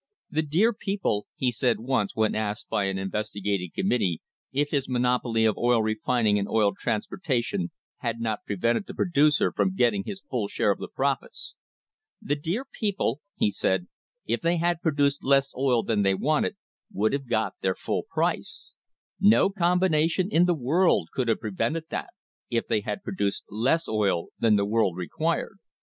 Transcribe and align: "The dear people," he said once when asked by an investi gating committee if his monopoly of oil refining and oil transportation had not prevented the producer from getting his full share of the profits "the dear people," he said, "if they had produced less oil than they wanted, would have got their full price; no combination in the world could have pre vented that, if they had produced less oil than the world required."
"The 0.31 0.41
dear 0.41 0.73
people," 0.73 1.27
he 1.35 1.51
said 1.51 1.79
once 1.79 2.15
when 2.15 2.33
asked 2.33 2.67
by 2.69 2.85
an 2.85 2.97
investi 2.97 3.39
gating 3.39 3.69
committee 3.75 4.19
if 4.51 4.71
his 4.71 4.89
monopoly 4.89 5.45
of 5.45 5.59
oil 5.59 5.83
refining 5.83 6.39
and 6.39 6.47
oil 6.49 6.73
transportation 6.73 7.69
had 7.97 8.19
not 8.19 8.43
prevented 8.43 8.87
the 8.87 8.95
producer 8.95 9.53
from 9.55 9.75
getting 9.75 10.03
his 10.03 10.19
full 10.27 10.47
share 10.47 10.71
of 10.71 10.79
the 10.79 10.87
profits 10.87 11.53
"the 12.19 12.33
dear 12.35 12.65
people," 12.65 13.21
he 13.35 13.51
said, 13.51 13.85
"if 14.25 14.41
they 14.41 14.57
had 14.57 14.81
produced 14.81 15.23
less 15.23 15.53
oil 15.55 15.83
than 15.83 16.01
they 16.01 16.15
wanted, 16.15 16.57
would 16.91 17.13
have 17.13 17.29
got 17.29 17.53
their 17.61 17.75
full 17.75 18.01
price; 18.11 18.73
no 19.19 19.51
combination 19.51 20.31
in 20.31 20.45
the 20.45 20.55
world 20.55 21.09
could 21.13 21.27
have 21.27 21.39
pre 21.41 21.51
vented 21.53 21.83
that, 21.91 22.09
if 22.49 22.65
they 22.67 22.81
had 22.81 23.03
produced 23.03 23.43
less 23.51 23.87
oil 23.87 24.29
than 24.39 24.55
the 24.55 24.65
world 24.65 24.97
required." 24.97 25.59